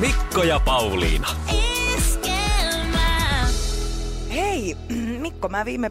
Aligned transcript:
Mikko 0.00 0.42
ja 0.42 0.60
Pauliina. 0.60 1.28
Hei, 4.34 4.76
Mikko, 5.18 5.48
mä 5.48 5.64
viime 5.64 5.90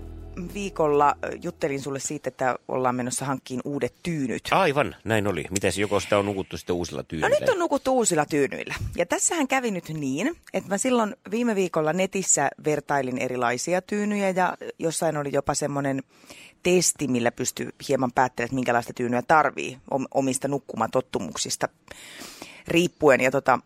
viikolla 0.54 1.16
juttelin 1.42 1.82
sulle 1.82 2.00
siitä, 2.00 2.28
että 2.28 2.56
ollaan 2.68 2.96
menossa 2.96 3.26
hankkiin 3.26 3.62
uudet 3.66 3.94
tyynyt. 4.04 4.42
Aivan, 4.52 4.96
näin 5.04 5.28
oli. 5.28 5.46
Mitäs 5.52 5.78
joko 5.78 6.00
sitä 6.00 6.18
on 6.18 6.26
nukuttu 6.26 6.58
sitten 6.58 6.76
uusilla 6.76 7.00
No 7.02 7.04
tyynyillä? 7.04 7.40
nyt 7.40 7.50
on 7.50 7.60
nukuttu 7.60 7.92
uusilla 7.92 8.26
tyynyillä. 8.26 8.76
Ja 8.96 9.06
tässähän 9.06 9.48
kävi 9.48 9.72
nyt 9.72 9.90
niin, 9.90 10.36
että 10.54 10.70
mä 10.70 10.78
silloin 10.78 11.16
viime 11.32 11.56
viikolla 11.56 11.94
netissä 11.94 12.50
vertailin 12.66 13.18
erilaisia 13.18 13.82
tyynyjä 13.82 14.30
ja 14.30 14.58
jossain 14.80 15.18
oli 15.18 15.30
jopa 15.34 15.54
semmoinen 15.54 16.04
testi, 16.64 17.08
millä 17.08 17.32
pystyy 17.32 17.70
hieman 17.90 18.12
päättelemään, 18.16 18.46
että 18.48 18.56
minkälaista 18.56 18.94
tyynyä 18.94 19.22
tarvii 19.22 19.78
om- 19.92 20.08
omista 20.14 20.48
nukkumatottumuksista 20.48 21.68
riippuen. 22.68 23.22
Ja 23.22 23.32
tota, 23.32 23.60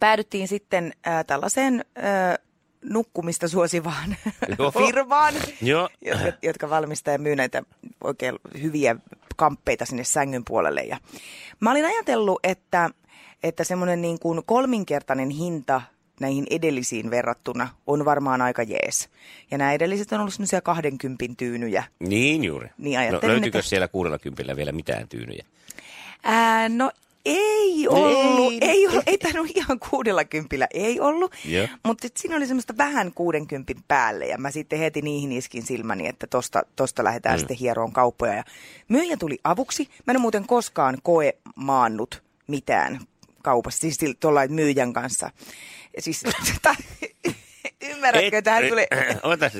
päädyttiin 0.00 0.48
sitten 0.48 0.92
äh, 1.06 1.24
tällaiseen 1.26 1.84
äh, 1.98 2.38
nukkumista 2.84 3.48
suosivaan 3.48 4.16
Joo. 4.58 4.70
firmaan, 4.70 5.34
Joo. 5.62 5.88
jotka, 6.02 6.32
jotka 6.42 6.70
valmistaa 6.70 7.12
ja 7.12 7.18
myy 7.18 7.36
näitä 7.36 7.62
oikein 8.04 8.38
hyviä 8.62 8.96
kamppeita 9.36 9.84
sinne 9.86 10.04
sängyn 10.04 10.44
puolelle. 10.44 10.80
Ja 10.82 10.98
mä 11.60 11.70
olin 11.70 11.84
ajatellut, 11.84 12.40
että, 12.42 12.90
että 13.42 13.64
semmoinen 13.64 14.02
niin 14.02 14.18
kuin 14.18 14.40
kolminkertainen 14.46 15.30
hinta 15.30 15.82
näihin 16.20 16.46
edellisiin 16.50 17.10
verrattuna 17.10 17.68
on 17.86 18.04
varmaan 18.04 18.42
aika 18.42 18.62
jees. 18.62 19.08
Ja 19.50 19.58
nämä 19.58 19.72
edelliset 19.72 20.12
on 20.12 20.20
ollut 20.20 20.34
semmoisia 20.34 20.60
20 20.60 21.24
tyynyjä. 21.36 21.84
Niin 21.98 22.44
juuri. 22.44 22.68
Niin 22.78 23.12
no, 23.12 23.20
löytyykö 23.22 23.58
että- 23.58 23.68
siellä 23.68 23.88
60 23.88 24.56
vielä 24.56 24.72
mitään 24.72 25.08
tyynyjä? 25.08 25.44
Ää, 26.24 26.68
no 26.68 26.90
ei 27.24 27.88
ollut, 27.88 28.52
Ei. 28.52 28.58
ei, 28.70 28.88
ollut, 28.88 29.02
ei 29.06 29.18
tainnut 29.18 29.46
ihan 29.54 29.78
kuudella 29.90 30.24
kympillä, 30.24 30.66
ei 30.74 31.00
ollut, 31.00 31.34
Joo. 31.44 31.68
mutta 31.84 32.08
siinä 32.16 32.36
oli 32.36 32.46
semmoista 32.46 32.76
vähän 32.78 33.12
kuudenkympin 33.12 33.76
päälle 33.88 34.26
ja 34.26 34.38
mä 34.38 34.50
sitten 34.50 34.78
heti 34.78 35.02
niihin 35.02 35.32
iskin 35.32 35.62
silmäni, 35.62 36.06
että 36.06 36.26
tosta, 36.26 36.62
tosta 36.76 37.04
lähdetään 37.04 37.34
mm. 37.34 37.38
sitten 37.38 37.56
hieroon 37.56 37.92
kauppoja 37.92 38.34
ja 38.34 38.44
myyjä 38.88 39.16
tuli 39.16 39.38
avuksi. 39.44 39.88
Mä 40.06 40.10
en 40.10 40.16
ole 40.16 40.22
muuten 40.22 40.46
koskaan 40.46 40.98
koe 41.02 41.34
maannut 41.56 42.22
mitään 42.46 43.00
kaupassa, 43.42 43.80
siis 43.80 43.98
tuolla 44.20 44.40
myyjän 44.48 44.92
kanssa. 44.92 45.30
Siis, 45.98 46.24
ymmärrätkö, 47.90 48.38
että 48.38 48.52
hän 48.52 48.68
tulee... 48.68 48.86
Otas. 49.22 49.52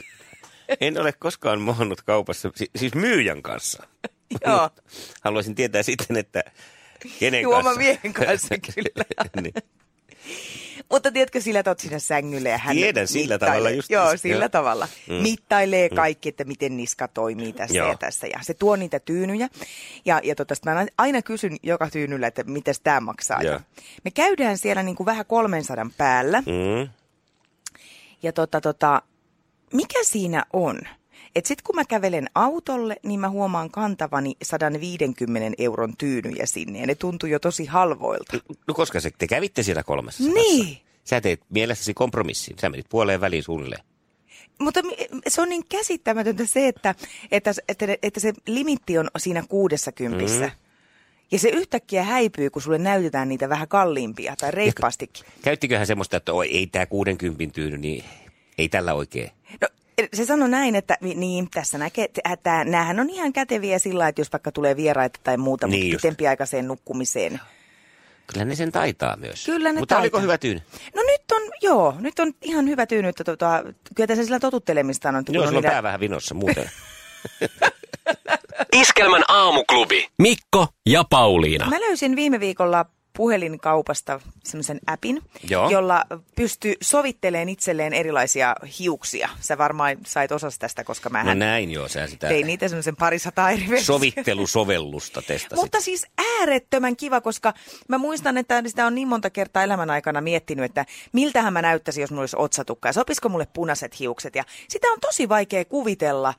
En 0.80 1.00
ole 1.00 1.12
koskaan 1.12 1.60
mohonnut 1.60 2.02
kaupassa, 2.02 2.50
si- 2.56 2.70
siis 2.76 2.94
myyjän 2.94 3.42
kanssa. 3.42 3.86
Joo. 4.46 4.70
Haluaisin 5.20 5.54
tietää 5.54 5.82
sitten, 5.82 6.16
että 6.16 6.44
kenen 7.20 7.50
kanssa. 7.50 7.74
miehen 7.78 8.12
kanssa 8.12 8.54
kyllä. 8.74 9.04
niin. 9.42 9.54
Mutta 10.90 11.12
tiedätkö, 11.12 11.40
sillä 11.40 11.60
otat 11.60 11.78
sinne 11.78 11.98
sängylle 11.98 12.48
ja 12.48 12.58
hän 12.58 12.76
Tiedän, 12.76 13.08
sillä 13.08 13.34
mittailee. 13.34 13.56
tavalla 13.58 13.70
just 13.76 13.90
Joo, 13.90 14.08
siis, 14.10 14.22
sillä 14.22 14.44
joo. 14.44 14.48
tavalla. 14.48 14.88
Mm. 15.08 15.14
Mittailee 15.14 15.88
kaikki, 15.88 16.28
että 16.28 16.44
miten 16.44 16.76
niska 16.76 17.08
toimii 17.08 17.52
tässä 17.52 17.76
Joo. 17.76 17.88
ja 17.88 17.96
tässä. 17.96 18.26
Ja 18.26 18.38
se 18.42 18.54
tuo 18.54 18.76
niitä 18.76 19.00
tyynyjä. 19.00 19.48
Ja, 20.04 20.20
ja 20.24 20.34
tota, 20.34 20.54
mä 20.64 20.86
aina 20.98 21.22
kysyn 21.22 21.56
joka 21.62 21.90
tyynyllä, 21.90 22.26
että 22.26 22.44
miten 22.44 22.74
tämä 22.82 23.00
maksaa. 23.00 23.42
Joo. 23.42 23.52
Ja 23.52 23.60
me 24.04 24.10
käydään 24.10 24.58
siellä 24.58 24.82
niin 24.82 24.96
kuin 24.96 25.04
vähän 25.06 25.26
300 25.26 25.86
päällä. 25.96 26.40
Mm. 26.40 26.88
Ja 28.22 28.32
tota, 28.32 28.60
tota, 28.60 29.02
mikä 29.72 29.98
siinä 30.04 30.44
on? 30.52 30.80
Et 31.34 31.46
sit 31.46 31.62
kun 31.62 31.76
mä 31.76 31.84
kävelen 31.84 32.26
autolle, 32.34 32.96
niin 33.02 33.20
mä 33.20 33.28
huomaan 33.28 33.70
kantavani 33.70 34.36
150 34.42 35.54
euron 35.58 35.96
tyynyjä 35.96 36.46
sinne. 36.46 36.80
Ja 36.80 36.86
ne 36.86 36.94
tuntuu 36.94 37.28
jo 37.28 37.38
tosi 37.38 37.66
halvoilta. 37.66 38.38
No 38.68 38.74
koska 38.74 39.00
se, 39.00 39.10
te 39.18 39.26
kävitte 39.26 39.62
siellä 39.62 39.82
kolmessa 39.82 40.24
Niin. 40.24 40.78
Sä 41.04 41.20
teit 41.20 41.40
mielessäsi 41.50 41.94
kompromissin. 41.94 42.58
Sä 42.58 42.68
menit 42.68 42.86
puoleen 42.88 43.20
väliin 43.20 43.42
suunnilleen. 43.42 43.84
Mutta 44.58 44.80
se 45.28 45.42
on 45.42 45.48
niin 45.48 45.66
käsittämätöntä 45.68 46.46
se, 46.46 46.68
että, 46.68 46.94
että, 47.30 47.52
että, 47.68 47.86
että 48.02 48.20
se 48.20 48.32
limitti 48.46 48.98
on 48.98 49.10
siinä 49.18 49.44
kuudessa 49.48 49.92
kympissä. 49.92 50.46
Mm. 50.46 50.52
Ja 51.32 51.38
se 51.38 51.48
yhtäkkiä 51.48 52.02
häipyy, 52.04 52.50
kun 52.50 52.62
sulle 52.62 52.78
näytetään 52.78 53.28
niitä 53.28 53.48
vähän 53.48 53.68
kalliimpia 53.68 54.36
tai 54.36 54.50
reippaastikin. 54.50 55.26
Käyttiköhän 55.42 55.86
semmoista, 55.86 56.16
että 56.16 56.32
oi, 56.32 56.46
ei 56.46 56.66
tämä 56.66 56.86
60 56.86 57.54
tyyny, 57.54 57.78
niin 57.78 58.04
ei 58.58 58.68
tällä 58.68 58.94
oikein. 58.94 59.30
No, 59.60 59.68
se 60.14 60.24
sanoi 60.24 60.48
näin, 60.48 60.76
että 60.76 60.96
niin, 61.00 61.48
tässä 61.50 61.78
näkee, 61.78 62.08
että 62.32 62.64
näähän 62.64 63.00
on 63.00 63.10
ihan 63.10 63.32
käteviä 63.32 63.78
sillä, 63.78 64.08
että 64.08 64.20
jos 64.20 64.32
vaikka 64.32 64.52
tulee 64.52 64.76
vieraita 64.76 65.20
tai 65.22 65.36
muuta, 65.36 65.66
Niin 65.66 65.84
mutta 65.84 65.94
just. 65.94 66.02
pitempiaikaiseen 66.02 66.68
nukkumiseen. 66.68 67.40
Kyllä 68.26 68.44
ne 68.44 68.54
sen 68.54 68.72
taitaa 68.72 69.16
myös. 69.16 69.44
Kyllä 69.46 69.72
ne 69.72 69.80
Mutta 69.80 69.98
oliko 69.98 70.12
taitaa. 70.16 70.20
hyvä 70.22 70.38
tyyny? 70.38 70.60
No 70.94 71.02
nyt 71.02 71.22
on, 71.32 71.42
joo, 71.62 71.94
nyt 72.00 72.18
on 72.18 72.32
ihan 72.42 72.68
hyvä 72.68 72.86
tyyny, 72.86 73.08
että 73.08 73.24
tota, 73.24 73.62
kyllä 73.96 74.06
tässä 74.06 74.24
sillä 74.24 74.40
totuttelemista 74.40 75.08
on. 75.08 75.14
Joo, 75.14 75.24
sulla 75.44 75.48
on 75.48 75.54
niitä- 75.54 75.68
pää 75.68 75.82
vähän 75.82 76.00
vinossa 76.00 76.34
muuten. 76.34 76.70
Iskelmän 78.72 79.22
aamuklubi. 79.28 80.08
Mikko 80.18 80.66
ja 80.86 81.04
Pauliina. 81.10 81.66
Mä 81.70 81.80
löysin 81.80 82.16
viime 82.16 82.40
viikolla 82.40 82.86
puhelinkaupasta 83.16 84.20
semmoisen 84.44 84.80
appin, 84.86 85.22
Joo. 85.50 85.70
jolla 85.70 86.04
pystyy 86.36 86.74
sovittelemaan 86.82 87.48
itselleen 87.48 87.92
erilaisia 87.92 88.56
hiuksia. 88.78 89.28
Sä 89.40 89.58
varmaan 89.58 89.96
sait 90.06 90.32
osas 90.32 90.58
tästä, 90.58 90.84
koska 90.84 91.10
mä 91.10 91.24
No 91.24 91.34
näin 91.34 91.70
joo, 91.70 91.88
sä 91.88 92.06
sitä 92.06 92.28
tein 92.28 92.46
niitä 92.46 92.68
semmoisen 92.68 92.96
parisataa 92.96 93.50
eri 93.50 93.60
versiota. 93.68 93.84
sovittelusovellusta 93.84 95.22
testasit. 95.22 95.56
Mutta 95.62 95.80
siis 95.80 96.06
äärettömän 96.40 96.96
kiva, 96.96 97.20
koska 97.20 97.54
mä 97.88 97.98
muistan, 97.98 98.38
että 98.38 98.62
sitä 98.66 98.86
on 98.86 98.94
niin 98.94 99.08
monta 99.08 99.30
kertaa 99.30 99.62
elämän 99.62 99.90
aikana 99.90 100.20
miettinyt, 100.20 100.64
että 100.64 100.86
miltähän 101.12 101.52
mä 101.52 101.62
näyttäisin, 101.62 102.00
jos 102.00 102.10
mulla 102.10 102.22
olisi 102.22 102.36
otsatukka 102.38 102.88
ja 102.88 102.92
sopisiko 102.92 103.28
mulle 103.28 103.46
punaiset 103.52 104.00
hiukset. 104.00 104.34
Ja 104.34 104.44
sitä 104.68 104.88
on 104.92 105.00
tosi 105.00 105.28
vaikea 105.28 105.64
kuvitella 105.64 106.34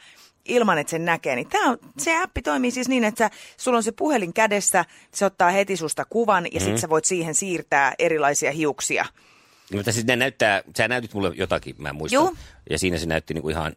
ilman, 0.46 0.78
että 0.78 0.92
sen 0.92 1.06
näkee. 1.06 1.36
Niin 1.36 1.48
tää 1.50 1.62
on, 1.62 1.78
se 1.98 2.22
appi 2.22 2.42
toimii 2.42 2.72
siis 2.72 2.90
niin, 2.90 3.04
että 3.04 3.30
sä, 3.30 3.36
sulla 3.58 3.78
on 3.78 3.84
se 3.84 3.92
puhelin 3.92 4.34
kädessä, 4.34 4.86
se 5.14 5.26
ottaa 5.26 5.50
heti 5.50 5.78
susta 5.78 6.06
kuvan 6.06 6.46
ja 6.54 6.60
Mhm. 6.60 6.66
sit 6.70 6.78
sä 6.78 6.90
voit 6.90 7.06
siihen 7.06 7.36
siirtää 7.36 7.94
erilaisia 8.00 8.52
hiuksia. 8.52 9.06
Mutta 9.76 9.92
sitten 9.92 10.20
ne 10.20 10.24
näyttää, 10.26 10.62
sä 10.78 10.88
näytit 10.88 11.14
mulle 11.14 11.32
jotakin, 11.36 11.76
mä 11.78 11.94
muistan. 11.94 12.22
Juu. 12.24 12.38
Ja 12.70 12.80
siinä 12.80 12.98
se 12.98 13.06
näytti 13.06 13.34
niinku 13.34 13.50
ihan 13.50 13.74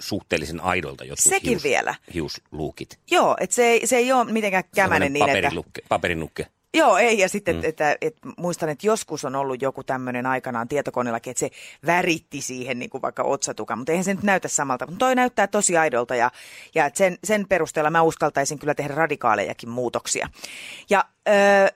suhteellisen 0.00 0.60
aidolta 0.60 1.04
jotkut 1.04 1.18
Sekin 1.32 1.50
hius, 1.50 1.64
vielä. 1.64 1.94
hiusluukit. 2.14 2.98
Joo, 3.10 3.36
että 3.40 3.54
se, 3.56 3.66
ei- 3.66 3.86
se 3.86 3.96
ei 3.96 4.12
ole 4.12 4.32
mitenkään 4.32 4.64
kämänen 4.74 5.12
niin, 5.12 5.28
että... 5.28 5.50
paperinukke. 5.88 6.46
Joo, 6.74 6.98
ei. 6.98 7.18
Ja 7.18 7.28
sitten, 7.28 7.56
mm. 7.56 7.64
että, 7.64 7.96
että, 8.00 8.28
muistan, 8.38 8.68
että 8.68 8.86
joskus 8.86 9.24
on 9.24 9.36
ollut 9.36 9.62
joku 9.62 9.84
tämmöinen 9.84 10.26
aikanaan 10.26 10.68
tietokoneellakin, 10.68 11.30
että 11.30 11.40
se 11.40 11.50
väritti 11.86 12.40
siihen 12.40 12.78
niin 12.78 12.90
kuin 12.90 13.02
vaikka 13.02 13.22
otsatukan, 13.22 13.78
mutta 13.78 13.92
eihän 13.92 14.04
se 14.04 14.14
nyt 14.14 14.22
näytä 14.22 14.48
samalta. 14.48 14.86
Mutta 14.86 14.98
toi 14.98 15.14
näyttää 15.14 15.46
tosi 15.46 15.76
aidolta 15.76 16.14
ja, 16.14 16.30
ja 16.74 16.86
että 16.86 16.98
sen, 16.98 17.18
sen 17.24 17.48
perusteella 17.48 17.90
mä 17.90 18.02
uskaltaisin 18.02 18.58
kyllä 18.58 18.74
tehdä 18.74 18.94
radikaalejakin 18.94 19.68
muutoksia. 19.68 20.28
Ja 20.90 21.04
öö, 21.28 21.68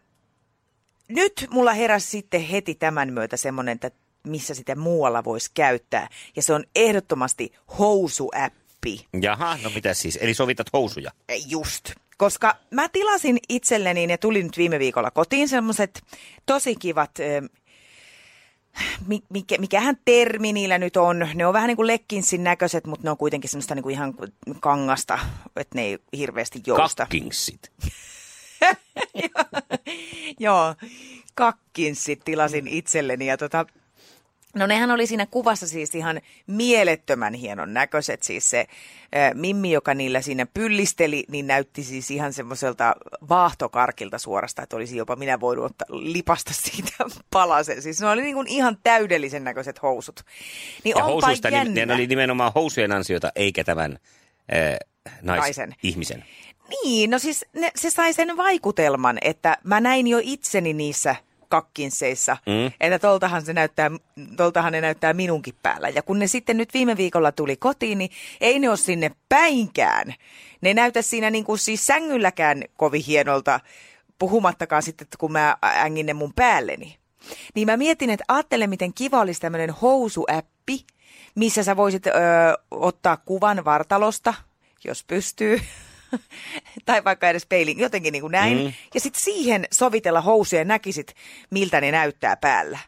nyt 1.09 1.47
mulla 1.50 1.72
heräsi 1.72 2.06
sitten 2.06 2.41
heti 2.41 2.74
tämän 2.74 3.12
myötä 3.12 3.36
semmoinen, 3.36 3.72
että 3.72 3.91
missä 4.26 4.54
sitä 4.54 4.74
muualla 4.74 5.24
voisi 5.24 5.50
käyttää. 5.54 6.09
Ja 6.36 6.42
se 6.42 6.53
on 6.53 6.65
ehdottomasti 6.74 7.53
housuäppi. 7.78 9.06
Jaha, 9.21 9.59
no 9.62 9.71
mitä 9.74 9.94
siis? 9.94 10.18
Eli 10.21 10.34
sovitat 10.34 10.66
housuja. 10.72 11.10
Just. 11.47 11.91
Koska 12.16 12.57
mä 12.71 12.89
tilasin 12.89 13.39
itselleni, 13.48 14.07
ne 14.07 14.16
tuli 14.16 14.42
nyt 14.42 14.57
viime 14.57 14.78
viikolla 14.78 15.10
kotiin, 15.10 15.48
semmoiset 15.48 16.03
tosi 16.47 16.77
kivat, 16.77 17.10
mikä, 19.30 19.59
mikähän 19.59 19.97
termi 20.04 20.53
niillä 20.53 20.78
nyt 20.78 20.97
on. 20.97 21.28
Ne 21.34 21.47
on 21.47 21.53
vähän 21.53 21.68
niin 21.68 21.77
kuin 21.77 21.86
lekkinsin 21.86 22.45
näköiset, 22.45 22.86
mutta 22.86 23.04
ne 23.04 23.10
on 23.10 23.16
kuitenkin 23.16 23.51
semmoista 23.51 23.74
niin 23.74 23.83
kuin 23.83 23.92
ihan 23.92 24.15
kangasta, 24.60 25.18
että 25.57 25.78
ne 25.78 25.83
ei 25.83 25.98
hirveästi 26.16 26.63
jousta. 26.66 27.03
Kakkingsit. 27.03 27.72
Joo, 30.41 30.74
kakkinsit 31.34 32.21
tilasin 32.24 32.69
itselleni 32.69 33.27
ja 33.27 33.36
tota, 33.36 33.66
No 34.56 34.66
nehän 34.66 34.91
oli 34.91 35.06
siinä 35.06 35.26
kuvassa 35.26 35.66
siis 35.66 35.94
ihan 35.94 36.20
mielettömän 36.47 37.34
hienon 37.34 37.74
näköiset. 37.74 38.22
Siis 38.22 38.50
se 38.50 38.60
ä, 38.60 39.34
Mimmi, 39.34 39.72
joka 39.72 39.94
niillä 39.94 40.20
siinä 40.20 40.47
pyllisteli, 40.47 41.24
niin 41.28 41.47
näytti 41.47 41.84
siis 41.84 42.10
ihan 42.10 42.32
semmoiselta 42.32 42.94
vaahtokarkilta 43.28 44.18
suorasta, 44.18 44.62
että 44.62 44.76
olisi 44.76 44.97
jopa 44.97 45.16
minä 45.16 45.41
voinut 45.41 45.64
ottaa, 45.64 45.86
lipasta 45.91 46.54
siitä 46.54 46.92
palasen. 47.32 47.82
Siis 47.82 48.00
ne 48.00 48.08
oli 48.08 48.22
niin 48.22 48.34
kuin 48.34 48.48
ihan 48.48 48.78
täydellisen 48.82 49.44
näköiset 49.44 49.82
housut. 49.82 50.20
Niin 50.84 50.94
Ja 50.98 51.04
housuista 51.04 51.48
jännä. 51.48 51.74
niin, 51.74 51.88
ne 51.88 51.94
oli 51.94 52.06
nimenomaan 52.06 52.52
housujen 52.54 52.92
ansiota, 52.92 53.32
eikä 53.34 53.64
tämän 53.64 53.98
äh, 54.54 54.76
nais, 55.22 55.41
Naisen. 55.41 55.74
ihmisen. 55.82 56.24
Niin, 56.84 57.10
no 57.10 57.18
siis 57.18 57.44
ne, 57.52 57.70
se 57.76 57.91
sai 57.91 58.12
sen 58.12 58.36
vaikutelman, 58.36 59.18
että 59.20 59.56
mä 59.64 59.80
näin 59.80 60.06
jo 60.06 60.18
itseni 60.22 60.72
niissä 60.72 61.16
kakkinseissa, 61.48 62.37
mm. 62.47 62.72
että 62.81 62.98
toltahan, 62.98 63.43
se 63.43 63.53
näyttää, 63.53 63.91
toltahan 64.37 64.72
ne 64.72 64.81
näyttää 64.81 65.13
minunkin 65.13 65.54
päällä. 65.63 65.89
Ja 65.89 66.03
kun 66.03 66.19
ne 66.19 66.27
sitten 66.27 66.57
nyt 66.57 66.75
viime 66.75 66.97
viikolla 66.97 67.33
tuli 67.33 67.57
kotiin, 67.57 67.98
niin 67.98 68.10
ei 68.41 68.59
ne 68.59 68.69
ole 68.69 68.77
sinne 68.77 69.10
päinkään. 69.28 70.15
Ne 70.60 70.75
näytä 70.75 71.03
siinä 71.03 71.31
niin 71.31 71.45
kuin 71.45 71.59
siis 71.59 71.87
sängylläkään 71.87 72.65
kovin 72.77 73.04
hienolta, 73.07 73.60
puhumattakaan 74.19 74.83
sitten, 74.83 75.04
että 75.04 75.19
kun 75.19 75.33
mä 75.33 75.57
ängin 75.63 76.07
ne 76.07 76.15
mun 76.15 76.33
päälleni. 76.37 76.98
Niin 77.54 77.66
mä 77.66 77.77
mietin, 77.77 78.10
että 78.10 78.25
ajattele, 78.28 78.66
miten 78.66 78.95
kiva 78.95 79.21
olisi 79.21 79.41
tämmöinen 79.41 79.71
housuäppi, 79.71 80.87
missä 81.34 81.63
sä 81.63 81.77
voisit 81.77 82.07
öö, 82.07 82.15
ottaa 82.71 83.16
kuvan 83.16 83.65
vartalosta, 83.65 84.34
jos 84.84 85.04
pystyy, 85.04 85.60
tai 86.86 87.04
vaikka 87.04 87.30
edes 87.30 87.47
peilin, 87.47 87.78
jotenkin 87.78 88.12
niin 88.12 88.20
kuin 88.22 88.32
näin. 88.32 88.58
Mm. 88.58 88.72
Ja 88.94 89.00
sitten 89.00 89.22
siihen 89.22 89.64
sovitella 89.72 90.20
housuja 90.20 90.60
ja 90.60 90.64
näkisit, 90.64 91.14
miltä 91.50 91.80
ne 91.80 91.91
näyttää 91.92 92.36
päällä. 92.36 92.78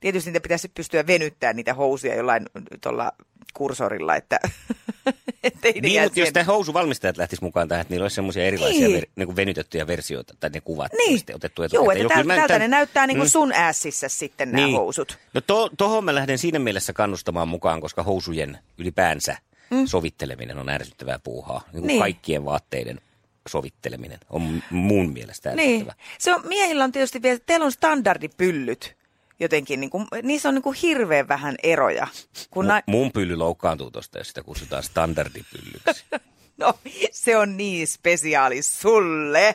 Tietysti 0.00 0.30
niitä 0.30 0.40
pitäisi 0.42 0.68
pystyä 0.68 1.06
venyttämään 1.06 1.56
niitä 1.56 1.74
housuja 1.74 2.14
jollain 2.14 2.46
tuolla 2.80 3.12
kursorilla, 3.54 4.16
että 4.16 4.38
ettei 5.42 5.72
Niin, 5.72 6.02
mutta 6.02 6.20
jos 6.20 6.32
tämä 6.32 6.44
housuvalmistajat 6.44 7.16
lähtis 7.16 7.40
mukaan 7.42 7.68
tähän, 7.68 7.80
että 7.82 7.92
niillä 7.94 8.04
olisi 8.04 8.14
semmoisia 8.14 8.44
erilaisia 8.44 8.88
Niin. 8.88 8.92
Ver, 8.96 9.06
niin 9.16 9.26
kuin 9.26 9.36
venytettyjä 9.36 9.86
versioita 9.86 10.34
tai 10.40 10.50
ne 10.50 10.60
kuvat 10.60 10.92
Niin, 10.92 11.20
otettu 11.34 11.62
Joo, 11.62 11.66
etukäteen. 11.66 11.90
että 11.90 12.02
Joo, 12.02 12.08
täältä, 12.08 12.22
kyllä 12.22 12.34
mä 12.34 12.36
täältä 12.36 12.54
tän- 12.54 12.58
ne 12.58 12.68
näyttää 12.68 13.06
niin 13.06 13.16
kuin 13.16 13.26
Mm. 13.26 13.30
sun 13.30 13.52
ässissä 13.52 14.08
sitten 14.08 14.52
nämä 14.52 14.66
Niin. 14.66 14.76
housut. 14.76 15.18
No 15.34 15.40
to, 15.40 15.70
tohon 15.78 16.04
mä 16.04 16.14
lähden 16.14 16.38
siinä 16.38 16.58
mielessä 16.58 16.92
kannustamaan 16.92 17.48
mukaan, 17.48 17.80
koska 17.80 18.02
housujen 18.02 18.58
ylipäänsä 18.78 19.36
mm. 19.70 19.86
sovitteleminen 19.86 20.58
on 20.58 20.68
ärsyttävää 20.68 21.18
puuhaa. 21.18 21.60
Niin 21.72 21.80
kuin 21.80 21.86
Niin. 21.86 22.00
kaikkien 22.00 22.44
vaatteiden 22.44 23.00
sovitteleminen 23.48 24.18
on 24.30 24.42
m- 24.42 24.62
mun 24.76 25.12
mielestä 25.12 25.54
Niin. 25.54 25.70
ärsyttävää. 25.70 25.94
Se 26.18 26.34
on, 26.34 26.46
miehillä 26.48 26.84
on 26.84 26.92
tietysti 26.92 27.22
vielä, 27.22 27.38
teillä 27.46 27.66
on 27.66 27.72
standardipyllyt 27.72 28.96
jotenkin, 29.40 29.80
niin 29.80 29.90
kuin, 29.90 30.06
niissä 30.22 30.48
on 30.48 30.54
niin 30.54 30.62
kuin 30.62 30.76
hirveän 30.82 31.28
vähän 31.28 31.54
eroja. 31.62 32.06
Kun 32.50 32.66
na- 32.66 32.78
Mu- 32.80 32.82
mun 32.86 33.12
pylly 33.12 33.36
loukkaantuu 33.36 33.90
tosta, 33.90 34.18
jos 34.18 34.28
sitä 34.28 34.42
kutsutaan 34.42 34.82
standardipyllyksi. 34.82 36.04
no, 36.56 36.74
se 37.12 37.36
on 37.36 37.56
niin 37.56 37.86
spesiaali 37.86 38.62
sulle. 38.62 39.54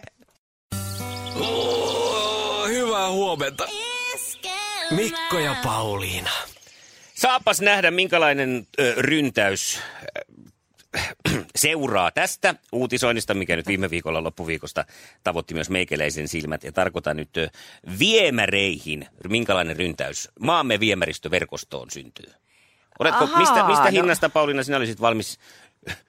Oh, 1.40 2.68
hyvää 2.68 3.10
huomenta. 3.12 3.68
Mikko 4.92 5.40
ja 5.40 5.56
Pauliina. 5.64 6.30
Saapas 7.20 7.62
nähdä, 7.62 7.92
minkälainen 7.92 8.68
ö, 8.80 8.94
ryntäys 8.98 9.80
seuraa 11.56 12.12
tästä 12.12 12.56
uutisoinnista, 12.72 13.34
mikä 13.34 13.56
nyt 13.56 13.68
viime 13.68 13.90
viikolla 13.90 14.24
loppuviikosta 14.24 14.86
tavoitti 15.24 15.54
myös 15.54 15.70
meikäläisen 15.70 16.28
silmät. 16.28 16.64
Ja 16.64 16.72
tarkoitan 16.72 17.18
nyt 17.18 17.30
viemäreihin, 18.00 19.08
minkälainen 19.30 19.78
ryntäys 19.78 20.30
maamme 20.40 20.80
viemäristöverkostoon 20.80 21.92
syntyy. 21.92 22.32
Oletko, 23.00 23.24
Ahaa, 23.24 23.40
mistä, 23.40 23.68
mistä 23.68 23.84
no. 23.84 23.92
hinnasta, 23.92 24.30
Pauliina, 24.30 24.64
sinä 24.64 24.78
olisit 24.78 25.02
valmis 25.02 25.40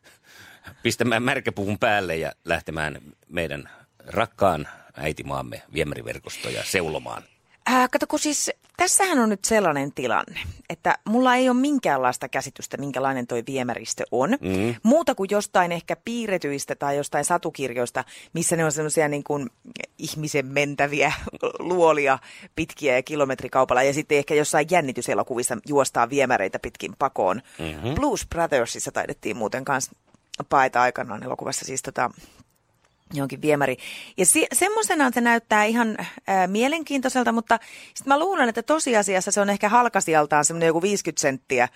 pistämään 0.82 1.22
märkäpuun 1.22 1.78
päälle 1.78 2.16
ja 2.16 2.32
lähtemään 2.44 2.98
meidän 3.28 3.70
rakkaan 4.06 4.68
äitimaamme 4.94 5.62
viemäriverkostoja 5.74 6.64
seulomaan? 6.64 7.22
Äh, 7.70 7.90
kato, 7.90 8.06
kun 8.06 8.18
siis 8.18 8.50
tässähän 8.80 9.18
on 9.18 9.28
nyt 9.28 9.44
sellainen 9.44 9.92
tilanne, 9.92 10.40
että 10.70 10.98
mulla 11.08 11.34
ei 11.34 11.48
ole 11.48 11.56
minkäänlaista 11.56 12.28
käsitystä, 12.28 12.76
minkälainen 12.76 13.26
toi 13.26 13.42
viemäristö 13.46 14.04
on. 14.10 14.30
Mm. 14.30 14.74
Muuta 14.82 15.14
kuin 15.14 15.28
jostain 15.30 15.72
ehkä 15.72 15.96
piirretyistä 15.96 16.74
tai 16.74 16.96
jostain 16.96 17.24
satukirjoista, 17.24 18.04
missä 18.32 18.56
ne 18.56 18.64
on 18.64 18.72
semmoisia 18.72 19.08
niin 19.08 19.24
kuin 19.24 19.50
ihmisen 19.98 20.46
mentäviä 20.46 21.12
luolia 21.58 22.18
pitkiä 22.56 22.94
ja 22.94 23.02
kilometrikaupalla. 23.02 23.82
Ja 23.82 23.94
sitten 23.94 24.18
ehkä 24.18 24.34
jossain 24.34 24.66
jännityselokuvissa 24.70 25.58
juostaa 25.68 26.10
viemäreitä 26.10 26.58
pitkin 26.58 26.94
pakoon. 26.98 27.42
Mm-hmm. 27.58 27.94
Blues 27.94 28.26
Brothersissa 28.26 28.92
taidettiin 28.92 29.36
muuten 29.36 29.64
kanssa 29.64 29.92
paeta 30.48 30.82
aikanaan 30.82 31.22
elokuvassa 31.22 31.64
siis 31.64 31.82
tota, 31.82 32.10
johonkin 33.14 33.42
viemäri. 33.42 33.76
Ja 34.16 34.26
si- 34.26 34.46
semmoisenaan 34.52 35.12
se 35.14 35.20
näyttää 35.20 35.64
ihan 35.64 35.96
ää, 36.26 36.46
mielenkiintoiselta, 36.46 37.32
mutta 37.32 37.58
sitten 37.94 38.08
mä 38.14 38.18
luulen, 38.18 38.48
että 38.48 38.62
tosiasiassa 38.62 39.30
se 39.32 39.40
on 39.40 39.50
ehkä 39.50 39.68
halkasijaltaan 39.68 40.44
semmoinen 40.44 40.66
joku 40.66 40.82
50 40.82 41.20
senttiä 41.20 41.68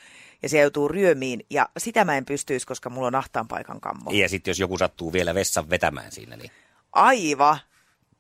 ja 0.42 0.48
se 0.48 0.58
joutuu 0.60 0.88
ryömiin. 0.88 1.46
Ja 1.50 1.68
sitä 1.78 2.04
mä 2.04 2.16
en 2.16 2.24
pystyisi, 2.24 2.66
koska 2.66 2.90
mulla 2.90 3.06
on 3.06 3.14
ahtaan 3.14 3.48
paikan 3.48 3.80
kammo. 3.80 4.10
Ja 4.10 4.28
sitten 4.28 4.50
jos 4.50 4.58
joku 4.58 4.78
sattuu 4.78 5.12
vielä 5.12 5.34
vessan 5.34 5.70
vetämään 5.70 6.12
siinä, 6.12 6.36
niin 6.36 6.50
Aiva, 6.92 7.58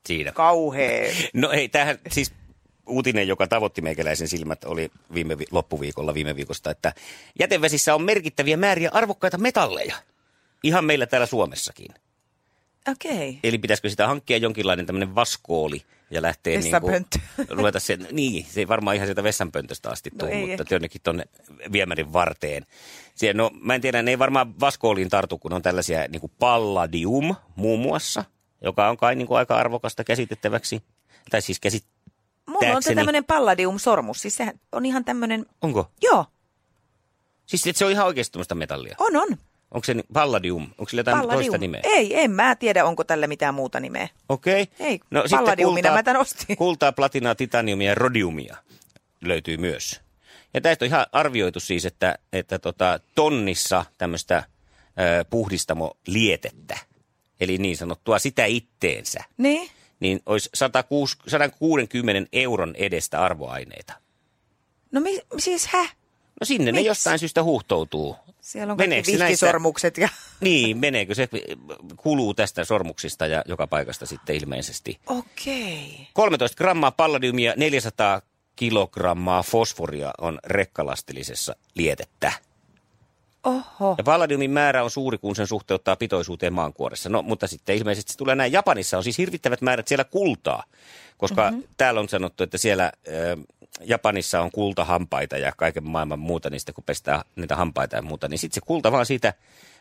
siinä. 0.06 0.32
kauhea. 0.32 1.12
No 1.34 1.50
ei, 1.50 1.68
tämähän 1.68 1.98
siis 2.10 2.32
uutinen, 2.86 3.28
joka 3.28 3.46
tavoitti 3.46 3.80
meikäläisen 3.82 4.28
silmät, 4.28 4.64
oli 4.64 4.90
viime 5.14 5.38
vi- 5.38 5.46
loppuviikolla 5.50 6.14
viime 6.14 6.36
viikosta, 6.36 6.70
että 6.70 6.92
jätevesissä 7.40 7.94
on 7.94 8.02
merkittäviä 8.02 8.56
määriä 8.56 8.90
arvokkaita 8.92 9.38
metalleja. 9.38 9.94
Ihan 10.62 10.84
meillä 10.84 11.06
täällä 11.06 11.26
Suomessakin. 11.26 11.88
Okei. 12.90 13.28
Okay. 13.28 13.40
Eli 13.42 13.58
pitäisikö 13.58 13.88
sitä 13.90 14.06
hankkia 14.06 14.36
jonkinlainen 14.36 14.86
tämmöinen 14.86 15.14
vaskooli 15.14 15.82
ja 16.10 16.22
lähteä 16.22 16.50
niin 16.58 16.64
Vessanpönttö. 16.64 17.18
ruveta 17.56 17.80
sen, 17.80 18.06
niin, 18.12 18.46
se 18.50 18.60
ei 18.60 18.68
varmaan 18.68 18.96
ihan 18.96 19.06
sieltä 19.06 19.22
vessanpöntöstä 19.22 19.90
asti 19.90 20.10
No 20.10 20.18
tule, 20.18 20.34
mutta 20.34 20.62
ehkä. 20.62 20.74
jonnekin 20.74 21.00
tuonne 21.04 21.24
viemärin 21.72 22.12
varteen. 22.12 22.66
Siellä, 23.14 23.42
no 23.42 23.50
mä 23.60 23.74
en 23.74 23.80
tiedä, 23.80 24.02
ne 24.02 24.10
ei 24.10 24.18
varmaan 24.18 24.60
vaskooliin 24.60 25.08
tartu, 25.08 25.38
kun 25.38 25.52
on 25.52 25.62
tällaisia 25.62 26.08
niin 26.08 26.20
kuin 26.20 26.32
palladium 26.38 27.34
muun 27.56 27.80
muassa, 27.80 28.24
joka 28.62 28.88
on 28.88 28.96
kai 28.96 29.14
niin 29.14 29.26
kuin 29.26 29.38
aika 29.38 29.56
arvokasta 29.56 30.04
käsitettäväksi. 30.04 30.82
Tai 31.30 31.42
siis 31.42 31.60
käsit... 31.60 31.84
Mulla 32.46 32.76
on 32.76 32.82
se 32.82 32.94
tämmöinen 32.94 33.24
palladium-sormus. 33.24 34.22
Siis 34.22 34.36
sehän 34.36 34.60
on 34.72 34.86
ihan 34.86 35.04
tämmöinen, 35.04 35.46
Onko? 35.62 35.90
joo, 36.02 36.26
Siis 37.46 37.78
se 37.78 37.84
on 37.84 37.90
ihan 37.90 38.06
oikeasti 38.06 38.38
metallia. 38.54 38.96
on 38.98 39.16
on. 39.16 39.38
Onko 39.74 39.84
se 39.84 39.94
palladium? 40.12 40.62
Onko 40.62 40.88
sillä 40.88 41.00
jotain 41.00 41.16
toista 41.16 41.34
Palladium. 41.34 41.60
nimeä? 41.60 41.80
Ei, 41.84 42.20
en 42.20 42.30
mä 42.30 42.56
tiedä, 42.56 42.84
onko 42.84 43.04
tälle 43.04 43.26
mitään 43.26 43.54
muuta 43.54 43.80
nimeä. 43.80 44.08
Okei. 44.28 44.62
Okay. 44.62 44.86
Ei, 44.86 45.00
palladiumina 45.30 45.92
mä 45.92 46.02
tän 46.02 46.16
ostin. 46.16 46.56
kultaa, 46.56 46.92
platinaa, 46.92 47.34
titaniumia 47.34 47.88
ja 47.90 47.94
rodiumia 47.94 48.56
löytyy 49.20 49.56
myös. 49.56 50.00
Ja 50.54 50.60
tästä 50.60 50.84
on 50.84 50.86
ihan 50.86 51.06
arvioitu 51.12 51.60
siis, 51.60 51.84
että, 51.84 52.18
että 52.32 52.58
tota, 52.58 53.00
tonnissa 53.14 53.84
tämmöistä 53.98 54.44
puhdistamolietettä, 55.30 56.78
eli 57.40 57.58
niin 57.58 57.76
sanottua 57.76 58.18
sitä 58.18 58.44
itteensä, 58.44 59.20
Niin? 59.36 59.70
niin 60.00 60.20
olisi 60.26 60.50
106, 60.54 61.16
160 61.28 62.28
euron 62.32 62.74
edestä 62.76 63.20
arvoaineita. 63.24 63.92
No 64.92 65.00
mi- 65.00 65.20
siis 65.38 65.66
hä? 65.66 65.88
No 66.44 66.46
sinne 66.46 66.72
Miksi? 66.72 66.82
ne 66.82 66.86
jostain 66.88 67.18
syystä 67.18 67.42
huhtoutuu. 67.42 68.16
Siellä 68.40 68.72
on 68.72 68.78
Meneekö 68.78 69.06
kaikki 69.06 69.18
näistä- 69.18 69.24
vihkisormukset 69.46 69.98
ja... 69.98 70.08
Niin, 70.40 70.78
meneekö 70.78 71.14
se, 71.14 71.28
kuluu 71.96 72.34
tästä 72.34 72.64
sormuksista 72.64 73.26
ja 73.26 73.42
joka 73.48 73.66
paikasta 73.66 74.06
sitten 74.06 74.36
ilmeisesti. 74.36 74.98
Okei. 75.06 76.08
13 76.12 76.56
grammaa 76.56 76.90
palladiumia, 76.90 77.54
400 77.56 78.22
kilogrammaa 78.56 79.42
fosforia 79.42 80.10
on 80.18 80.38
rekkalastillisessa 80.46 81.56
lietettä. 81.74 82.32
Oho. 83.44 83.94
Ja 83.98 84.04
palladiumin 84.04 84.50
määrä 84.50 84.84
on 84.84 84.90
suuri, 84.90 85.18
kun 85.18 85.36
sen 85.36 85.46
suhteuttaa 85.46 85.96
pitoisuuteen 85.96 86.52
maankuoressa. 86.52 87.08
No, 87.08 87.22
mutta 87.22 87.46
sitten 87.46 87.76
ilmeisesti 87.76 88.12
se 88.12 88.18
tulee 88.18 88.34
näin. 88.34 88.52
Japanissa 88.52 88.96
on 88.96 89.04
siis 89.04 89.18
hirvittävät 89.18 89.60
määrät 89.60 89.88
siellä 89.88 90.04
kultaa, 90.04 90.64
koska 91.18 91.50
mm-hmm. 91.50 91.64
täällä 91.76 92.00
on 92.00 92.08
sanottu, 92.08 92.42
että 92.44 92.58
siellä 92.58 92.92
ö, 93.08 93.36
Japanissa 93.80 94.40
on 94.40 94.50
kultahampaita 94.50 95.38
ja 95.38 95.52
kaiken 95.56 95.84
maailman 95.84 96.18
muuta 96.18 96.50
niistä, 96.50 96.72
kun 96.72 96.84
pestää 96.84 97.22
niitä 97.36 97.56
hampaita 97.56 97.96
ja 97.96 98.02
muuta. 98.02 98.28
Niin 98.28 98.38
sitten 98.38 98.54
se 98.54 98.66
kulta 98.66 98.92
vaan 98.92 99.06
siitä 99.06 99.34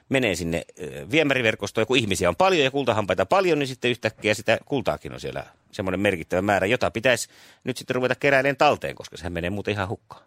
menee 0.10 0.36
sinne 0.36 0.66
viemäriverkostoon, 1.12 1.82
ja 1.82 1.86
kun 1.86 1.98
ihmisiä 1.98 2.30
on 2.30 2.36
paljon 2.36 2.64
ja 2.64 2.72
kultahampaita 2.72 3.26
paljon, 3.26 3.60
niin 3.60 3.68
sitten 3.68 3.92
yhtäkkiä 3.92 4.34
sitä 4.34 4.58
kultaakin 4.66 5.14
on 5.14 5.20
siellä 5.20 5.44
semmoinen 5.72 6.00
merkittävä 6.00 6.42
määrä, 6.42 6.68
jota 6.68 6.92
pitäisi 6.92 7.30
nyt 7.64 7.78
sitten 7.78 7.96
ruveta 7.96 8.16
keräilemään 8.16 8.58
talteen, 8.58 8.96
koska 8.96 9.18
sehän 9.18 9.34
menee 9.34 9.50
muuten 9.50 9.72
ihan 9.72 9.90
hukkaan. 9.90 10.24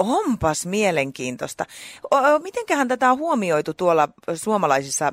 Onpas 0.00 0.66
mielenkiintoista. 0.66 1.66
O, 2.10 2.38
mitenköhän 2.42 2.88
tätä 2.88 3.10
on 3.12 3.18
huomioitu 3.18 3.74
tuolla 3.74 4.08
suomalaisissa 4.34 5.06
ä, 5.06 5.12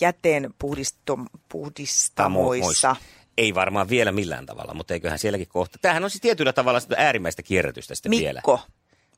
jätteen 0.00 0.54
puhdistum, 0.58 1.26
puhdistamoissa? 1.48 2.96
Ei 3.38 3.54
varmaan 3.54 3.88
vielä 3.88 4.12
millään 4.12 4.46
tavalla, 4.46 4.74
mutta 4.74 4.94
eiköhän 4.94 5.18
sielläkin 5.18 5.48
kohta. 5.48 5.78
Tämähän 5.82 6.04
on 6.04 6.10
siis 6.10 6.20
tietyllä 6.20 6.52
tavalla 6.52 6.80
sitä 6.80 6.94
äärimmäistä 6.98 7.42
kierrätystä 7.42 7.94
sitten 7.94 8.10
vielä. 8.10 8.38
Mikko, 8.38 8.60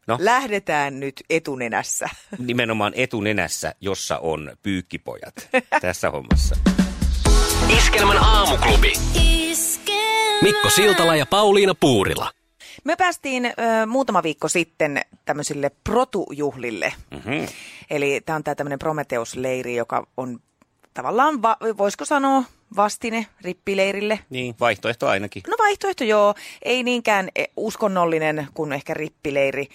No. 0.06 0.16
Lähdetään 0.20 1.00
nyt 1.00 1.22
etunenässä. 1.30 2.08
Nimenomaan 2.38 2.92
etunenässä, 2.96 3.74
jossa 3.80 4.18
on 4.18 4.52
pyykkipojat 4.62 5.34
tässä 5.80 6.10
hommassa. 6.10 6.56
Iskelmän 7.76 8.18
aamuklubi. 8.18 8.92
Mikko 10.42 10.70
Siltala 10.70 11.16
ja 11.16 11.26
Pauliina 11.26 11.74
Puurila. 11.74 12.30
Me 12.84 12.96
päästiin 12.96 13.46
ö, 13.46 13.50
muutama 13.86 14.22
viikko 14.22 14.48
sitten 14.48 15.00
tämmöisille 15.24 15.70
protujuhlille. 15.84 16.92
Mm-hmm. 17.10 17.46
Eli 17.90 18.20
tämä 18.26 18.36
on 18.36 18.44
tämä 18.44 18.54
tämmöinen 18.54 18.78
Prometeus-leiri, 18.78 19.76
joka 19.76 20.06
on 20.16 20.40
tavallaan, 20.94 21.42
va- 21.42 21.56
voisiko 21.78 22.04
sanoa, 22.04 22.44
vastine 22.76 23.26
rippileirille. 23.40 24.18
Niin, 24.30 24.54
vaihtoehto 24.60 25.08
ainakin. 25.08 25.42
No 25.48 25.56
vaihtoehto 25.58 26.04
joo, 26.04 26.34
ei 26.62 26.82
niinkään 26.82 27.28
e, 27.36 27.44
uskonnollinen 27.56 28.48
kuin 28.54 28.72
ehkä 28.72 28.94
rippileiri, 28.94 29.68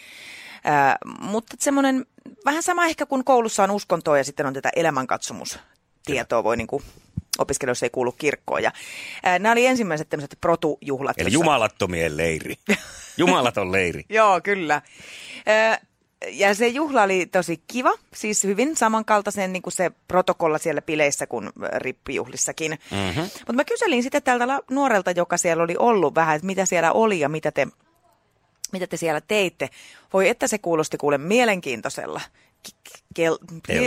Ää, 0.67 0.97
mutta 1.19 1.55
semmoinen 1.59 2.05
vähän 2.45 2.63
sama 2.63 2.85
ehkä 2.85 3.05
kuin 3.05 3.23
koulussa 3.23 3.63
on 3.63 3.71
uskontoa 3.71 4.17
ja 4.17 4.23
sitten 4.23 4.45
on 4.45 4.53
tätä 4.53 4.69
elämänkatsomustietoa, 4.75 6.43
voi 6.43 6.57
niin 6.57 6.67
kuin 6.67 6.83
opiskella, 7.37 7.71
jos 7.71 7.83
ei 7.83 7.89
kuulu 7.89 8.11
kirkkoon. 8.11 8.63
Ja, 8.63 8.71
ää, 9.23 9.39
nämä 9.39 9.51
oli 9.53 9.65
ensimmäiset 9.65 10.09
tämmöiset 10.09 10.37
protujuhlat. 10.41 11.17
Eli 11.19 11.27
jossa- 11.27 11.33
jumalattomien 11.33 12.17
leiri. 12.17 12.55
Jumalaton 13.17 13.71
leiri. 13.71 14.05
Joo, 14.09 14.41
kyllä. 14.41 14.81
Ö, 15.47 15.77
Ja 16.31 16.55
se 16.55 16.67
juhla 16.67 17.03
oli 17.03 17.25
tosi 17.25 17.63
kiva, 17.67 17.91
siis 18.15 18.43
hyvin 18.43 18.77
samankaltaisen 18.77 19.53
niin 19.53 19.61
kuin 19.63 19.73
se 19.73 19.91
protokolla 20.07 20.57
siellä 20.57 20.81
bileissä 20.81 21.27
kuin 21.27 21.49
rippijuhlissakin. 21.75 22.71
Mm-hmm. 22.91 23.21
Mutta 23.23 23.53
mä 23.53 23.63
kyselin 23.63 24.03
sitten 24.03 24.23
tältä 24.23 24.45
nuorelta, 24.71 25.11
joka 25.11 25.37
siellä 25.37 25.63
oli 25.63 25.75
ollut 25.79 26.15
vähän, 26.15 26.35
että 26.35 26.45
mitä 26.45 26.65
siellä 26.65 26.91
oli 26.91 27.19
ja 27.19 27.29
mitä 27.29 27.51
te, 27.51 27.67
mitä 28.71 28.87
te 28.87 28.97
siellä 28.97 29.21
teitte. 29.21 29.69
Voi 30.13 30.29
että 30.29 30.47
se 30.47 30.57
kuulosti 30.57 30.97
kuule 30.97 31.17
mielenkiintoisella. 31.17 32.21
Kel- 33.19 33.37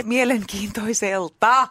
mielenkiintoiselta. 0.03 1.67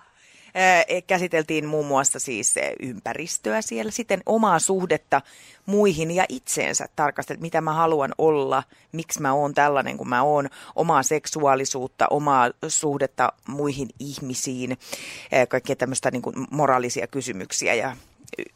Ö, 0.48 1.02
Käsiteltiin 1.06 1.66
muun 1.66 1.86
muassa 1.86 2.18
siis 2.18 2.56
ö, 2.56 2.60
ympäristöä 2.82 3.62
siellä, 3.62 3.90
sitten 3.90 4.22
omaa 4.26 4.58
suhdetta 4.58 5.22
muihin 5.66 6.10
ja 6.10 6.24
itseensä 6.28 6.88
tarkasteltiin, 6.96 7.42
mitä 7.42 7.60
mä 7.60 7.72
haluan 7.72 8.14
olla, 8.18 8.62
miksi 8.92 9.22
mä 9.22 9.32
oon 9.32 9.54
tällainen 9.54 9.96
kuin 9.96 10.08
mä 10.08 10.22
oon, 10.22 10.48
omaa 10.76 11.02
seksuaalisuutta, 11.02 12.06
omaa 12.10 12.50
suhdetta 12.68 13.32
muihin 13.48 13.88
ihmisiin, 13.98 14.72
ö, 14.72 15.46
kaikkea 15.46 15.76
tämmöistä 15.76 16.10
niin 16.10 16.22
moraalisia 16.50 17.06
kysymyksiä 17.06 17.74
ja 17.74 17.96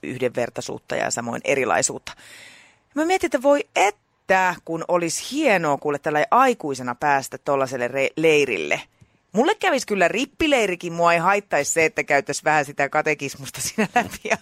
yhdenvertaisuutta 0.02 0.96
ja 0.96 1.10
samoin 1.10 1.40
erilaisuutta. 1.44 2.12
Mä 2.94 3.04
mietin, 3.04 3.26
että 3.26 3.42
voi 3.42 3.64
että, 3.76 4.54
kun 4.64 4.84
olisi 4.88 5.34
hienoa 5.34 5.76
kuule 5.76 5.98
tällä 5.98 6.26
aikuisena 6.30 6.94
päästä 6.94 7.38
tuollaiselle 7.38 7.88
re- 7.88 8.12
leirille. 8.16 8.80
Mulle 9.32 9.54
kävisi 9.54 9.86
kyllä 9.86 10.08
rippileirikin, 10.08 10.92
mua 10.92 11.12
ei 11.12 11.18
haittaisi 11.18 11.72
se, 11.72 11.84
että 11.84 12.04
käytäisiin 12.04 12.44
vähän 12.44 12.64
sitä 12.64 12.88
katekismusta 12.88 13.60
siinä 13.60 13.88
läpi 13.94 14.18
ja 14.24 14.36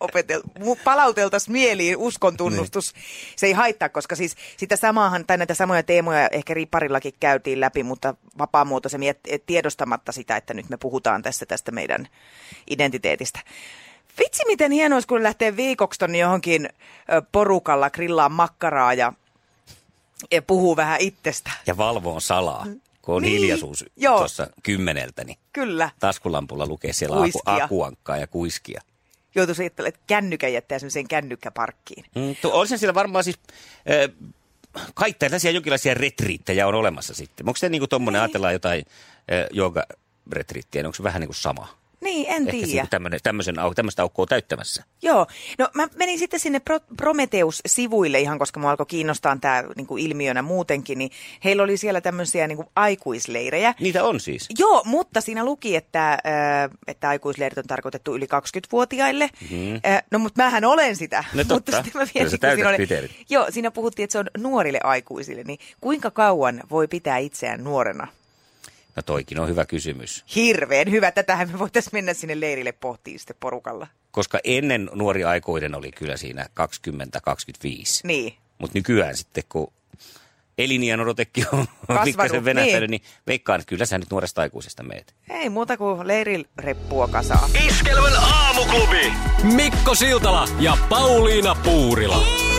opetel, 0.00 0.42
palauteltaisiin 0.84 1.52
mieliin 1.52 1.96
uskon 1.96 2.36
tunnustus. 2.36 2.92
Se 3.36 3.46
ei 3.46 3.52
haittaa, 3.52 3.88
koska 3.88 4.16
siis 4.16 4.36
sitä 4.56 4.76
samaahan, 4.76 5.26
tai 5.26 5.38
näitä 5.38 5.54
samoja 5.54 5.82
teemoja 5.82 6.28
ehkä 6.28 6.54
ripparillakin 6.54 7.14
käytiin 7.20 7.60
läpi, 7.60 7.82
mutta 7.82 8.14
vapaamuotoisemmin 8.38 9.14
tiedostamatta 9.46 10.12
sitä, 10.12 10.36
että 10.36 10.54
nyt 10.54 10.68
me 10.68 10.76
puhutaan 10.76 11.22
tässä 11.22 11.46
tästä 11.46 11.70
meidän 11.70 12.08
identiteetistä. 12.70 13.40
Vitsi, 14.18 14.42
miten 14.46 14.72
hienoa 14.72 14.96
olisi, 14.96 15.08
kun 15.08 15.22
lähtee 15.22 15.56
viikoksi 15.56 15.98
tonne 15.98 16.18
johonkin 16.18 16.68
porukalla 17.32 17.90
grillaan 17.90 18.32
makkaraa 18.32 18.94
ja, 18.94 19.12
ja 20.30 20.42
puhuu 20.42 20.76
vähän 20.76 21.00
itsestä. 21.00 21.50
Ja 21.66 21.76
valvoon 21.76 22.20
salaa, 22.20 22.66
kun 23.02 23.14
on 23.14 23.22
Niin, 23.22 23.40
hiljaisuus 23.40 23.84
joo. 23.96 24.18
tuossa 24.18 24.46
kymmeneltä, 24.62 25.24
niin 25.24 25.38
Kyllä, 25.52 25.90
taskulampulla 26.00 26.66
lukee 26.66 26.92
siellä 26.92 27.16
aku, 27.16 27.40
akuankkaa 27.44 28.16
ja 28.16 28.26
kuiskia. 28.26 28.80
joutuisi 29.34 29.62
ajattelemaan, 29.62 29.88
että 29.94 30.00
kännykän 30.06 30.52
jättää 30.52 30.78
semmoiseen 30.78 31.08
kännykkäparkkiin. 31.08 32.04
Mm, 32.14 32.36
tu- 32.42 32.50
olisi 32.52 32.78
siellä 32.78 32.94
varmaan 32.94 33.24
siis... 33.24 33.38
Äh, 33.90 34.32
kai 34.94 35.12
tällaisia 35.12 35.50
jonkinlaisia 35.50 35.94
retriittejä 35.94 36.66
on 36.66 36.74
olemassa 36.74 37.14
sitten. 37.14 37.48
Onko 37.48 37.56
se 37.56 37.68
niin 37.68 37.80
kuin 37.80 37.88
tuommoinen, 37.88 38.22
ajatellaan 38.22 38.52
jotain 38.52 38.84
äh, 39.32 39.46
jooga-retriittiä, 39.50 40.78
niin 40.82 40.86
onko 40.86 40.96
se 40.96 41.02
vähän 41.02 41.20
niin 41.20 41.28
kuin 41.28 41.36
sama? 41.36 41.68
Niin, 42.02 42.26
en 42.28 42.48
Ehkä 42.48 42.66
tiedä. 42.66 42.86
tämmöisen, 43.22 43.56
tämmöistä 43.74 44.02
aukkoa 44.02 44.26
täyttämässä. 44.26 44.84
Joo, 45.02 45.26
no 45.58 45.68
mä 45.74 45.88
menin 45.96 46.18
sitten 46.18 46.40
sinne 46.40 46.60
Pro- 46.60 46.80
Prometheus-sivuille 46.96 48.20
ihan, 48.20 48.38
koska 48.38 48.60
mua 48.60 48.70
alkoi 48.70 48.86
kiinnostaa 48.86 49.36
tämä 49.40 49.64
niin 49.76 49.98
ilmiönä 49.98 50.42
muutenkin, 50.42 50.98
niin 50.98 51.10
heillä 51.44 51.62
oli 51.62 51.76
siellä 51.76 52.00
tämmöisiä 52.00 52.46
niin 52.48 52.56
kuin 52.56 52.68
aikuisleirejä. 52.76 53.74
Niitä 53.80 54.04
on 54.04 54.20
siis. 54.20 54.48
Joo, 54.58 54.82
mutta 54.84 55.20
siinä 55.20 55.44
luki, 55.44 55.76
että, 55.76 56.12
äh, 56.12 56.18
että 56.86 57.08
aikuisleirit 57.08 57.58
on 57.58 57.64
tarkoitettu 57.64 58.14
yli 58.16 58.24
20-vuotiaille. 58.24 59.30
Mm-hmm. 59.40 59.80
Äh, 59.86 60.02
no, 60.10 60.18
mutta 60.18 60.42
mähän 60.42 60.64
olen 60.64 60.96
sitä. 60.96 61.24
No 61.34 61.44
totta. 61.48 61.54
mutta 61.54 61.72
sitten 61.82 62.00
mä 62.00 62.06
mietin, 62.14 62.40
kun 62.40 62.50
siinä 62.54 62.68
oli. 62.68 63.10
Joo, 63.30 63.46
siinä 63.50 63.70
puhuttiin, 63.70 64.04
että 64.04 64.12
se 64.12 64.18
on 64.18 64.26
nuorille 64.38 64.80
aikuisille. 64.84 65.42
Niin 65.44 65.58
kuinka 65.80 66.10
kauan 66.10 66.60
voi 66.70 66.88
pitää 66.88 67.18
itseään 67.18 67.64
nuorena? 67.64 68.06
No 68.96 69.02
toikin 69.02 69.40
on 69.40 69.48
hyvä 69.48 69.64
kysymys. 69.64 70.24
Hirveän 70.34 70.90
hyvä. 70.90 71.10
Tätähän 71.10 71.50
me 71.52 71.58
voitaisiin 71.58 71.94
mennä 71.94 72.14
sinne 72.14 72.40
leirille 72.40 72.72
pohtiin 72.72 73.18
sitten 73.18 73.36
porukalla. 73.40 73.86
Koska 74.10 74.38
ennen 74.44 74.90
nuori 74.94 75.24
aikuinen 75.24 75.74
oli 75.74 75.92
kyllä 75.92 76.16
siinä 76.16 76.46
20-25. 76.46 76.46
Niin. 78.04 78.34
Mutta 78.58 78.78
nykyään 78.78 79.16
sitten, 79.16 79.44
kun 79.48 79.72
eliniän 80.58 81.00
odotekin 81.00 81.46
on 81.52 81.66
pikkasen 82.04 82.44
venähtänyt, 82.44 82.90
niin. 82.90 83.02
niin. 83.02 83.22
veikkaan, 83.26 83.60
että 83.60 83.68
kyllä 83.68 83.86
sä 83.86 83.98
nyt 83.98 84.10
nuoresta 84.10 84.42
aikuisesta 84.42 84.82
meet. 84.82 85.14
Ei 85.30 85.48
muuta 85.48 85.76
kuin 85.76 86.08
leirireppua 86.08 87.08
kasaa. 87.08 87.48
Iskelmän 87.66 88.12
aamuklubi. 88.16 89.12
Mikko 89.42 89.94
Siltala 89.94 90.48
ja 90.60 90.76
Pauliina 90.88 91.54
Puurila. 91.54 92.51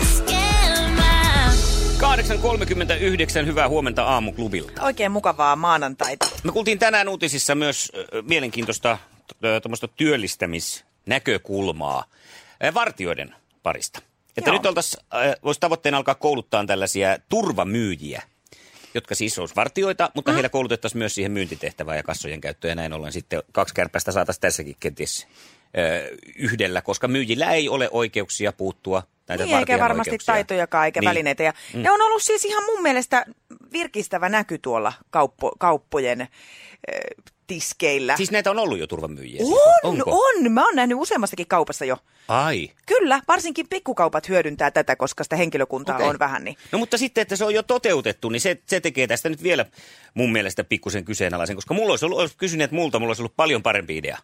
8.39, 2.14 3.46
hyvää 3.46 3.70
huomenta 3.70 4.04
aamuklubilta. 4.04 4.84
Oikein 4.84 5.12
mukavaa 5.12 5.56
maanantaita. 5.56 6.26
Me 6.44 6.52
kuultiin 6.52 6.80
tänään 6.80 7.10
uutisissa 7.10 7.56
myös 7.56 7.92
ö, 7.96 8.08
mielenkiintoista 8.22 8.98
tuommoista 9.62 9.88
työllistämisnäkökulmaa 9.88 12.04
ö, 12.64 12.74
vartioiden 12.74 13.36
parista. 13.64 14.00
Että 14.38 14.50
Joo. 14.50 14.58
nyt 14.58 14.66
oltaisiin, 14.66 15.04
olisi 15.42 15.60
tavoitteena 15.60 15.98
alkaa 15.98 16.16
kouluttaa 16.16 16.66
tällaisia 16.66 17.18
turvamyyjiä, 17.30 18.22
jotka 18.94 19.16
siis 19.16 19.40
olisi 19.40 19.56
vartioita, 19.56 20.12
mutta 20.16 20.32
mm. 20.32 20.34
heillä 20.34 20.50
koulutettaisiin 20.50 21.00
myös 21.00 21.16
siihen 21.16 21.32
myyntitehtävään 21.32 21.98
ja 21.98 22.04
kassojen 22.04 22.42
käyttöön 22.42 22.72
ja 22.72 22.76
näin 22.76 22.94
ollen 22.94 23.12
sitten 23.12 23.44
kaksi 23.52 23.74
kärpästä 23.74 24.12
saataisiin 24.12 24.42
tässäkin 24.42 24.76
kenties 24.80 25.28
yhdellä, 26.36 26.82
koska 26.82 27.08
myyjillä 27.08 27.52
ei 27.52 27.70
ole 27.70 27.90
oikeuksia 27.92 28.52
puuttua 28.54 29.04
näitä 29.28 29.46
Niin, 29.46 29.58
eikä 29.58 29.80
varmasti 29.80 30.10
oikeuksia. 30.10 30.34
taitojakaan 30.34 30.86
eikä 30.86 31.00
Niin. 31.00 31.10
välineitä. 31.10 31.44
Ja 31.44 31.54
mm. 31.74 31.82
Ne 31.82 31.92
on 31.92 32.02
ollut 32.02 32.24
siis 32.24 32.46
ihan 32.46 32.64
mun 32.66 32.82
mielestä 32.82 33.26
virkistävä 33.74 34.30
näky 34.30 34.58
tuolla 34.58 34.94
kauppo, 35.10 35.52
kauppojen 35.60 36.22
äh, 36.22 36.28
tiskeillä. 37.48 38.18
Siis 38.18 38.32
näitä 38.32 38.52
on 38.52 38.60
ollut 38.60 38.80
jo 38.80 38.88
turvamyyjiä. 38.88 39.38
siis. 39.46 39.50
on, 39.84 39.92
Onko? 39.92 40.04
on. 40.26 40.52
Mä 40.52 40.66
oon 40.66 40.76
nähnyt 40.76 40.98
useammastakin 41.02 41.48
kaupassa 41.48 41.86
jo. 41.86 41.98
Ai. 42.28 42.70
Kyllä, 42.86 43.22
varsinkin 43.28 43.68
pikkukaupat 43.70 44.30
hyödyntää 44.30 44.72
tätä, 44.72 44.96
koska 44.96 45.24
sitä 45.24 45.36
henkilökuntaa 45.36 45.96
Okei. 45.96 46.08
on 46.10 46.20
vähän. 46.20 46.44
Niin. 46.44 46.58
No 46.72 46.80
mutta 46.80 46.98
sitten, 46.98 47.22
että 47.22 47.36
se 47.36 47.46
on 47.46 47.54
jo 47.54 47.64
toteutettu, 47.64 48.30
niin 48.30 48.42
se, 48.42 48.58
se 48.66 48.80
tekee 48.80 49.08
tästä 49.08 49.30
nyt 49.30 49.44
vielä 49.44 49.66
mun 50.14 50.32
mielestä 50.32 50.64
pikkusen 50.64 51.06
kyseenalaisen, 51.06 51.56
koska 51.56 51.74
mulla 51.74 51.90
olisi 51.94 52.06
ollut, 52.06 52.20
olisi 52.20 52.38
kysyneet 52.38 52.72
multa, 52.72 53.00
mulla 53.00 53.10
olisi 53.10 53.22
ollut 53.22 53.36
paljon 53.36 53.64
parempi 53.64 53.98
idea. 53.98 54.18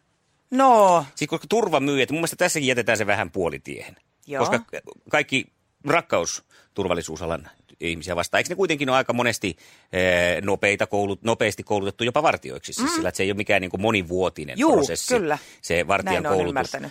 No, 0.52 1.06
Siis 1.16 1.30
koska 1.30 1.48
turvamyyjät, 1.50 2.12
mun 2.12 2.20
mielestä 2.20 2.36
tässäkin 2.36 2.68
jätetään 2.68 2.98
se 2.98 3.08
vähän 3.08 3.32
puolitiehen. 3.32 3.96
Joo. 4.28 4.46
Koska 4.46 4.80
kaikki 5.10 5.46
rakkausturvallisuusalan 5.86 7.50
ihmisiä 7.80 8.16
vastaan, 8.16 8.40
eikö 8.40 8.50
ne 8.50 8.56
kuitenkin 8.56 8.90
ole 8.90 8.98
aika 8.98 9.14
monesti 9.14 9.58
eh, 9.94 10.42
nopeita 10.42 10.88
koulut, 10.88 11.24
nopeasti 11.24 11.64
koulutettu 11.64 12.04
jopa 12.04 12.24
vartioiksi, 12.24 12.74
siis 12.74 12.96
sillä 12.96 13.10
että 13.10 13.18
se 13.18 13.24
ei 13.24 13.32
ole 13.32 13.38
mikään 13.38 13.62
niin 13.62 13.72
kuin 13.72 13.82
monivuotinen 13.82 14.58
Mm. 14.58 14.60
Juu, 14.60 14.74
prosessi, 14.74 15.16
kyllä. 15.16 15.38
se 15.62 15.88
vartijan 15.88 16.24
Näin 16.24 16.36
koulutus. 16.36 16.76
Öö, 16.76 16.90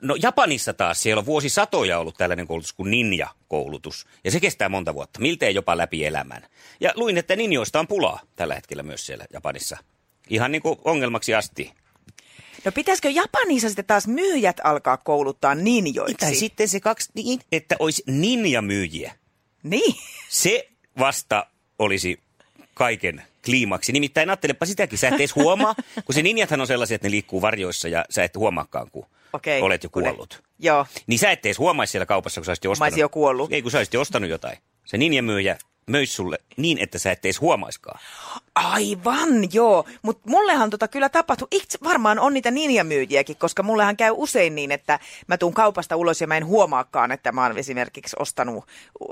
no 0.00 0.16
Japanissa 0.22 0.72
taas 0.72 1.02
siellä 1.02 1.20
on 1.20 1.26
vuosisatoja 1.26 1.98
ollut 1.98 2.14
tällainen 2.18 2.46
koulutus 2.46 2.72
kuin 2.72 2.90
ninja-koulutus, 2.90 4.06
ja 4.24 4.30
se 4.30 4.40
kestää 4.40 4.68
monta 4.68 4.94
vuotta, 4.94 5.20
miltei 5.20 5.54
jopa 5.54 5.76
läpi 5.76 6.04
elämän. 6.04 6.46
Ja 6.80 6.92
luin, 6.94 7.18
että 7.18 7.36
ninjoista 7.36 7.80
on 7.80 7.88
pulaa 7.88 8.20
tällä 8.36 8.54
hetkellä 8.54 8.82
myös 8.82 9.06
siellä 9.06 9.24
Japanissa. 9.32 9.76
Ihan 10.30 10.52
niin 10.52 10.62
kuin 10.62 10.78
ongelmaksi 10.84 11.34
asti. 11.34 11.72
No 12.64 12.72
pitäisikö 12.72 13.10
Japanissa 13.10 13.68
sitten 13.68 13.84
taas 13.84 14.06
myyjät 14.06 14.56
alkaa 14.64 14.96
kouluttaa 14.96 15.54
ninjoiksi? 15.54 16.14
Tai 16.14 16.34
sitten 16.34 16.68
se 16.68 16.80
kaksi 16.80 17.10
niin, 17.14 17.40
että 17.52 17.76
olisi 17.78 18.02
ninjamyyjiä. 18.06 19.14
Niin. 19.62 19.94
Se 20.28 20.68
vasta 20.98 21.46
olisi 21.78 22.20
kaiken 22.74 23.22
kliimaksi. 23.44 23.92
Nimittäin 23.92 24.30
ajattelepa 24.30 24.66
sitäkin, 24.66 24.98
sä 24.98 25.08
et 25.08 25.14
edes 25.14 25.34
huomaa, 25.34 25.74
kun 26.04 26.14
se 26.14 26.22
ninjathan 26.22 26.60
on 26.60 26.66
sellaisia, 26.66 26.94
että 26.94 27.08
ne 27.08 27.10
liikkuu 27.10 27.42
varjoissa 27.42 27.88
ja 27.88 28.04
sä 28.10 28.24
et 28.24 28.36
huomaakaan, 28.36 28.90
kun 28.90 29.06
Okei. 29.32 29.62
olet 29.62 29.82
jo 29.84 29.90
kun 29.90 30.02
ne- 30.02 30.08
kuollut. 30.08 30.42
Joo. 30.58 30.86
Niin 31.06 31.18
sä 31.18 31.30
et 31.30 31.46
edes 31.46 31.58
huomaisi 31.58 31.90
siellä 31.90 32.06
kaupassa, 32.06 32.40
kun 32.40 32.44
sä 32.44 32.50
olisit 32.50 32.64
jo 32.64 32.68
Mä 32.68 32.72
ostanut. 32.72 32.88
olisin 32.92 33.00
jo 33.00 33.08
kuollut. 33.08 33.52
Ei, 33.52 33.62
kun 33.62 33.70
sä 33.70 33.78
olisit 33.78 33.94
jo 33.94 34.00
ostanut 34.00 34.30
jotain. 34.30 34.58
Se 34.84 34.98
ninjamyyjä 34.98 35.58
möis 35.86 36.16
sulle 36.16 36.38
niin, 36.56 36.78
että 36.78 36.98
sä 36.98 37.12
et 37.12 37.24
edes 37.24 37.40
huomaiskaan. 37.40 38.00
Aivan, 38.58 39.52
joo. 39.52 39.84
Mutta 40.02 40.30
mullehan 40.30 40.70
tota 40.70 40.88
kyllä 40.88 41.08
tapahtui, 41.08 41.48
itse 41.50 41.78
varmaan 41.84 42.18
on 42.18 42.34
niitä 42.34 42.50
ninjamyyjiäkin, 42.50 43.36
koska 43.36 43.62
mullehan 43.62 43.96
käy 43.96 44.12
usein 44.16 44.54
niin, 44.54 44.72
että 44.72 44.98
mä 45.26 45.38
tuun 45.38 45.54
kaupasta 45.54 45.96
ulos 45.96 46.20
ja 46.20 46.26
mä 46.26 46.36
en 46.36 46.46
huomaakaan, 46.46 47.12
että 47.12 47.32
mä 47.32 47.42
oon 47.42 47.58
esimerkiksi 47.58 48.16
ostanut 48.18 48.64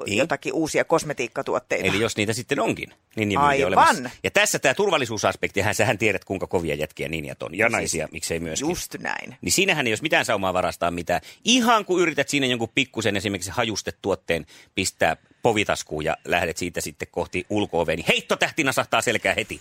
niin. 0.07 0.19
jotakin 0.19 0.53
uusia 0.53 0.85
kosmetiikkatuotteita. 0.85 1.87
Eli 1.87 2.01
jos 2.01 2.17
niitä 2.17 2.33
sitten 2.33 2.61
onkin, 2.61 2.93
ninjamyyjiä 3.17 3.67
Aivan. 3.67 3.79
olemassa. 3.79 4.11
Ja 4.25 4.31
tässä 4.31 4.59
tämä 4.59 4.75
turvallisuusaspekti, 4.75 5.61
hän 5.61 5.75
sähän 5.75 5.99
tiedät, 5.99 6.25
kuinka 6.25 6.47
kovia 6.47 6.75
jätkiä 6.75 7.09
ninjat 7.09 7.43
on. 7.43 7.59
Ja 7.59 7.69
naisia, 7.69 8.09
miksei 8.13 8.41
myöskin. 8.41 8.69
Just 8.69 8.95
näin. 8.99 9.37
Niin 9.41 9.53
siinähän 9.53 9.87
ei 9.87 9.91
jos 9.91 10.03
mitään 10.03 10.25
saumaa 10.25 10.55
varastaa 10.55 10.91
mitään. 10.91 11.21
Ihan 11.45 11.85
kun 11.85 12.01
yrität 12.01 12.29
siinä 12.29 12.47
jonkun 12.47 12.69
pikkusen 12.75 13.17
esimerkiksi 13.17 13.51
hajustetuotteen 13.51 14.47
pistää 14.75 15.17
povitaskuun 15.43 16.05
ja 16.05 16.17
lähdet 16.25 16.57
siitä 16.57 16.81
sitten 16.81 17.09
kohti 17.11 17.47
ulko 17.51 17.85
niin 17.85 18.05
heittotähti 18.09 18.65
nasahtaa 18.65 19.01
selkää 19.01 19.35
heti. 19.37 19.61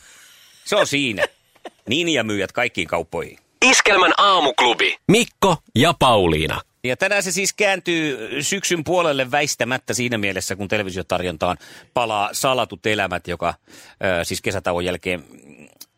Se 0.66 0.76
on 0.76 0.88
siinä. 0.88 1.26
Niin 1.90 2.10
ja 2.10 2.24
myyjät 2.24 2.52
kaikkiin 2.52 2.88
kauppoihin. 2.88 3.38
Iskelmän 3.66 4.14
aamuklubi. 4.18 4.98
Mikko 5.08 5.58
ja 5.76 5.94
Pauliina. 6.00 6.62
Ja 6.84 6.98
tänään 6.98 7.24
se 7.24 7.32
siis 7.32 7.54
kääntyy 7.54 8.30
syksyn 8.42 8.84
puolelle 8.84 9.32
väistämättä 9.32 9.94
siinä 9.94 10.18
mielessä, 10.18 10.56
kun 10.56 10.68
televisiotarjontaan 10.68 11.58
palaa 11.94 12.30
Salatut 12.32 12.86
elämät, 12.86 13.28
joka 13.28 13.48
äh, 13.48 13.56
siis 14.24 14.42
kesätauon 14.42 14.86
jälkeen 14.86 15.24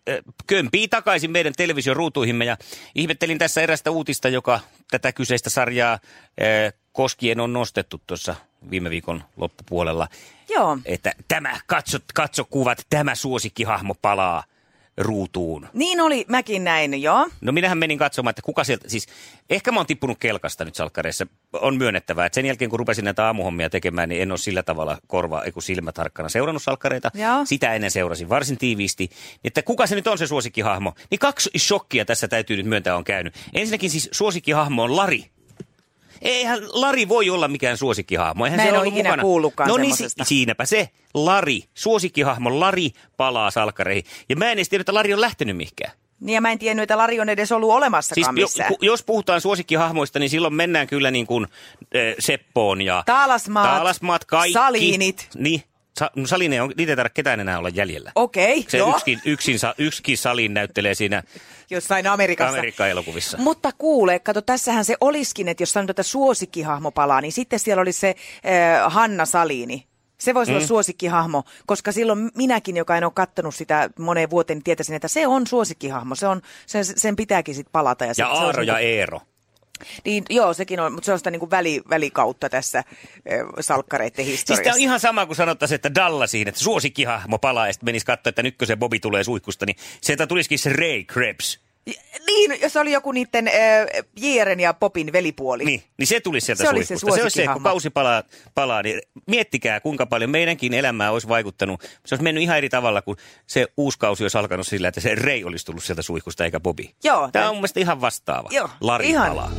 äh, 0.10 0.18
kömpii 0.48 0.88
takaisin 0.88 1.32
meidän 1.32 1.54
television 1.58 1.96
ruutuihimme. 1.96 2.46
Ja 2.46 2.58
ihmettelin 2.96 3.38
tässä 3.38 3.62
erästä 3.62 3.92
uutista, 3.92 4.30
joka 4.30 4.60
tätä 4.92 5.12
kyseistä 5.12 5.50
sarjaa 5.50 5.94
äh, 5.94 6.74
koskien 6.92 7.40
on 7.40 7.54
nostettu 7.54 8.02
tuossa 8.08 8.36
viime 8.70 8.90
viikon 8.90 9.24
loppupuolella. 9.38 10.08
Joo. 10.50 10.78
Että 10.86 11.12
tämä, 11.28 11.60
katso, 11.68 11.98
katso 12.14 12.46
kuvat, 12.46 12.86
tämä 12.90 13.16
suosikkihahmo 13.16 13.96
palaa 14.02 14.44
ruutuun. 14.98 15.68
Niin 15.74 16.02
oli, 16.02 16.26
mäkin 16.28 16.64
näin, 16.64 17.02
joo. 17.02 17.30
No 17.42 17.52
minähän 17.52 17.78
menin 17.78 17.98
katsomaan, 17.98 18.30
että 18.30 18.42
kuka 18.42 18.64
sieltä, 18.64 18.90
siis 18.90 19.08
ehkä 19.50 19.72
mä 19.72 19.80
oon 19.80 19.86
tippunut 19.86 20.18
kelkasta 20.20 20.66
nyt 20.66 20.76
salkkareissa. 20.76 21.28
On 21.54 21.78
myönnettävää, 21.78 22.26
että 22.26 22.36
sen 22.36 22.46
jälkeen 22.46 22.70
kun 22.70 22.80
rupesin 22.80 23.06
näitä 23.06 23.26
aamuhommia 23.26 23.70
tekemään, 23.70 24.10
niin 24.10 24.22
en 24.22 24.32
ole 24.32 24.38
sillä 24.38 24.64
tavalla 24.64 24.98
korva, 25.08 25.44
eiku 25.44 25.62
silmätarkkana 25.62 26.30
seurannut 26.30 26.64
salkkareita. 26.64 27.12
Joo. 27.14 27.46
Sitä 27.46 27.74
ennen 27.74 27.92
seurasin 27.92 28.30
varsin 28.30 28.58
tiiviisti. 28.58 29.10
Että 29.44 29.62
kuka 29.62 29.88
se 29.88 29.96
nyt 29.96 30.08
on 30.08 30.18
se 30.18 30.28
suosikkihahmo? 30.28 30.94
Niin 31.12 31.20
kaksi 31.20 31.50
shokkia 31.58 32.06
tässä 32.06 32.28
täytyy 32.28 32.58
nyt 32.58 32.66
myöntää 32.66 32.96
on 32.96 33.04
käynyt. 33.04 33.36
Ensinnäkin 33.54 33.90
siis 33.90 34.10
suosikkihahmo 34.12 34.84
on 34.84 34.96
Lari. 34.96 35.37
Eihän 36.22 36.60
Lari 36.70 37.10
voi 37.10 37.30
olla 37.30 37.48
mikään 37.48 37.78
suosikkihahmo. 37.78 38.46
Eihän 38.46 38.58
Mä 38.60 38.64
se 38.64 38.70
en 38.70 38.74
oo 38.76 38.80
ollut 38.82 38.94
ikinä 38.94 39.10
mukana. 39.10 39.24
kuullutkaan 39.24 39.70
no 39.70 39.78
niin, 39.78 39.96
si- 39.98 40.06
siinäpä 40.24 40.66
se. 40.66 40.90
Lari, 41.14 41.64
suosikkihahmo 41.74 42.60
Lari 42.60 42.92
palaa 43.18 43.52
salkkareihin. 43.52 44.04
Ja 44.30 44.36
mä 44.36 44.46
en 44.46 44.58
edes 44.58 44.70
tiedä, 44.70 44.82
että 44.82 44.94
Lari 44.94 45.14
on 45.14 45.22
lähtenyt 45.22 45.58
mihinkään. 45.58 45.92
Niin 46.20 46.34
ja 46.36 46.42
mä 46.42 46.52
en 46.52 46.60
tiennyt, 46.60 46.84
että 46.84 46.98
Lari 46.98 47.20
on 47.20 47.30
edes 47.30 47.52
ollut 47.52 47.72
olemassakaan 47.72 48.16
Siis 48.36 48.42
jo, 48.42 48.46
missään. 48.46 48.74
jos 48.82 49.04
puhutaan 49.04 49.42
suosikkihahmoista, 49.42 50.20
niin 50.20 50.30
silloin 50.30 50.54
mennään 50.54 50.88
kyllä 50.88 51.12
niin 51.12 51.28
kuin 51.28 51.44
äh, 51.44 52.16
Seppoon 52.20 52.82
ja... 52.82 53.04
Taalasmaat, 53.06 53.70
Taalasmaat, 53.70 54.26
kaikki. 54.26 54.54
Saliinit. 54.54 55.30
Niin. 55.36 55.64
Sa- 56.00 56.12
no 56.16 56.28
Saline 56.28 56.62
on, 56.62 56.74
niitä 56.78 56.92
ei 56.92 56.96
tarvitse 56.96 57.14
ketään 57.14 57.40
enää 57.40 57.60
olla 57.60 57.70
jäljellä. 57.70 58.12
Okei, 58.16 58.66
Se 58.70 58.78
joo. 58.78 58.90
yksikin, 58.90 59.22
yksin, 59.26 59.56
yksikin 59.78 60.18
Salin 60.18 60.54
näyttelee 60.54 60.94
siinä 60.96 61.24
Jossain 61.70 62.08
Amerikassa. 62.08 62.54
Amerikka-elokuvissa. 62.58 63.38
Mutta 63.38 63.72
kuule, 63.78 64.20
kato, 64.20 64.42
tässähän 64.42 64.86
se 64.86 64.96
olisikin, 65.02 65.48
että 65.48 65.62
jos 65.64 65.74
sanotaan, 65.74 65.92
että 65.92 66.04
suosikkihahmo 66.04 66.92
palaa, 66.92 67.22
niin 67.22 67.32
sitten 67.32 67.60
siellä 67.60 67.82
olisi 67.82 68.00
se 68.00 68.10
äh, 68.46 68.94
Hanna 68.94 69.26
Salini. 69.26 69.88
Se 70.18 70.34
voisi 70.34 70.52
mm. 70.52 70.58
olla 70.58 70.68
suosikkihahmo, 70.68 71.44
koska 71.66 71.92
silloin 71.92 72.32
minäkin, 72.36 72.78
joka 72.78 72.98
en 72.98 73.04
ole 73.04 73.12
kattonut 73.16 73.56
sitä 73.56 73.90
moneen 74.00 74.30
vuoteen, 74.30 74.58
niin 74.58 74.64
tietäisin, 74.64 74.96
että 74.96 75.08
se 75.08 75.28
on 75.28 75.48
suosikkihahmo. 75.48 76.16
Se 76.16 76.28
on, 76.28 76.42
sen, 76.66 76.86
sen 76.86 77.16
pitääkin 77.16 77.56
sitten 77.56 77.72
palata. 77.72 78.06
Ja, 78.06 78.08
Ja 78.10 78.14
sit, 78.14 78.26
se 78.38 78.44
Aaro 78.46 78.62
ja 78.64 78.74
niinku- 78.74 78.88
Eero. 78.88 79.22
Niin, 80.06 80.24
joo, 80.30 80.54
sekin 80.54 80.80
on, 80.80 80.94
mutta 80.94 81.06
se 81.06 81.12
on 81.12 81.18
sitä 81.18 81.32
niin 81.32 81.40
kuin 81.40 81.52
väli, 81.52 81.82
välikautta 81.90 82.50
tässä 82.50 82.78
äh, 82.78 82.86
salkkareiden 83.60 84.26
Siis 84.26 84.40
historiassa. 84.40 84.64
tämä 84.64 84.74
on 84.74 84.80
ihan 84.80 85.00
sama 85.00 85.26
kuin 85.26 85.36
sanottaisiin, 85.36 85.76
että 85.76 85.96
Dallasiin, 85.96 86.48
että 86.48 86.62
suosikkihahmo 86.62 87.38
palaa 87.38 87.68
ja 87.68 87.74
sitten 87.74 87.88
menisi 87.88 88.06
katsoa, 88.06 88.30
että 88.30 88.66
se 88.66 88.76
Bobi 88.76 89.00
tulee 89.00 89.24
suihkusta, 89.24 89.66
niin 89.66 89.76
sieltä 90.02 90.28
tulisikin 90.28 90.60
se 90.60 90.74
Ray 90.74 91.04
Krebs. 91.04 91.67
Niin, 92.28 92.62
jos 92.62 92.76
oli 92.76 92.92
joku 92.92 93.12
niiden 93.12 93.48
äh, 93.48 93.54
Jeeren 94.22 94.60
ja 94.60 94.74
Popin 94.74 95.14
velipuoli. 95.14 95.66
Niin, 95.66 95.84
niin 95.98 96.08
se 96.08 96.20
tulisi 96.20 96.46
sieltä 96.46 96.64
Se 96.64 96.70
olisi 96.70 96.88
se. 96.88 96.98
Se 96.98 97.22
olisi 97.22 97.30
se, 97.30 97.48
kun 97.54 97.64
kausi 97.64 97.90
palaa, 97.90 98.24
palaa, 98.56 98.84
niin 98.84 99.02
miettikää 99.28 99.80
kuinka 99.80 100.06
paljon 100.06 100.30
meidänkin 100.30 100.74
elämää 100.74 101.12
olisi 101.12 101.28
vaikuttanut. 101.28 101.82
Se 101.82 102.16
olisi 102.16 102.24
mennyt 102.24 102.44
ihan 102.44 102.58
eri 102.58 102.70
tavalla, 102.70 103.02
kun 103.02 103.16
se 103.48 103.68
uusi 103.78 104.00
kausi 104.00 104.24
olisi 104.24 104.38
alkanut 104.38 104.68
sillä, 104.68 104.88
että 104.88 105.02
se 105.02 105.16
Ray 105.16 105.44
olisi 105.44 105.66
tullut 105.66 105.84
sieltä 105.84 106.02
suihkusta 106.02 106.46
eikä 106.46 106.60
Bobi. 106.60 106.96
Joo. 107.04 107.30
Tämä 107.32 107.46
on 107.50 107.56
mun 107.56 107.60
mielestä 107.62 107.80
ihan 107.80 108.02
vastaava. 108.02 108.50
Joo, 108.52 108.70
Lari 108.82 109.10
ihan. 109.10 109.30
palaa. 109.30 109.52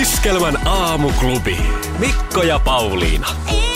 Iskelmän 0.00 0.66
aamuklubi. 0.66 1.56
Mikko 1.98 2.42
ja 2.42 2.58
Pauliina. 2.58 3.26
Iskelmä. 3.46 3.75